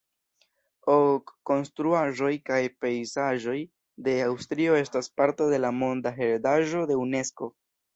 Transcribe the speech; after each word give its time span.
Ok 0.93 1.33
konstruaĵoj 1.49 2.31
kaj 2.51 2.59
pejzaĝoj 2.87 3.57
de 4.09 4.19
Aŭstrio 4.33 4.83
estas 4.83 5.15
parto 5.21 5.55
de 5.57 5.65
la 5.65 5.75
Monda 5.85 6.19
heredaĵo 6.23 6.87
de 6.95 7.05
Unesko. 7.09 7.57